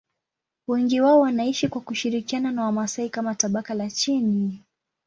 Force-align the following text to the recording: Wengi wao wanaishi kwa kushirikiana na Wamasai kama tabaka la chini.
Wengi 0.67 1.01
wao 1.01 1.19
wanaishi 1.19 1.67
kwa 1.67 1.81
kushirikiana 1.81 2.51
na 2.51 2.63
Wamasai 2.63 3.09
kama 3.09 3.35
tabaka 3.35 3.73
la 3.73 3.91
chini. 3.91 4.63